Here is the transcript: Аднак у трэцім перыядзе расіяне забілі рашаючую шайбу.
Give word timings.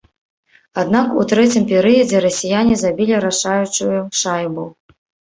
Аднак 0.83 1.07
у 1.23 1.25
трэцім 1.31 1.67
перыядзе 1.71 2.21
расіяне 2.25 2.77
забілі 2.83 3.19
рашаючую 3.25 3.91
шайбу. 4.21 4.65